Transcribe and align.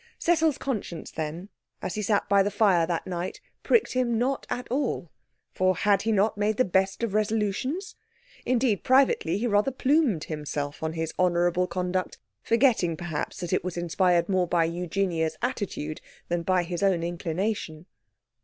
Cecil's 0.17 0.57
conscience, 0.57 1.11
then, 1.11 1.49
as 1.79 1.93
he 1.93 2.01
sat 2.01 2.27
by 2.27 2.41
the 2.41 2.49
fire 2.49 2.87
that 2.87 3.05
night 3.05 3.39
pricked 3.61 3.93
him 3.93 4.17
not 4.17 4.47
at 4.49 4.67
all, 4.71 5.11
for 5.53 5.75
had 5.75 6.01
he 6.01 6.11
not 6.11 6.39
made 6.39 6.57
the 6.57 6.65
best 6.65 7.03
of 7.03 7.13
resolutions? 7.13 7.93
Indeed, 8.43 8.83
privately, 8.83 9.37
he 9.37 9.45
rather 9.45 9.69
plumed 9.69 10.23
himself 10.23 10.81
on 10.81 10.93
his 10.93 11.13
honourable 11.19 11.67
conduct, 11.67 12.17
forgetting 12.41 12.97
perhaps 12.97 13.41
that 13.41 13.53
it 13.53 13.63
was 13.63 13.77
inspired 13.77 14.27
more 14.27 14.47
by 14.47 14.65
Eugenia's 14.65 15.37
attitude 15.43 16.01
than 16.29 16.41
by 16.41 16.63
his 16.63 16.81
own 16.81 17.03
inclination. 17.03 17.85